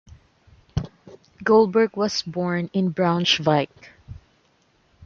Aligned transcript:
Goldberg 1.43 1.95
was 1.95 2.23
born 2.23 2.71
in 2.73 2.91
Braunschweig. 2.91 3.69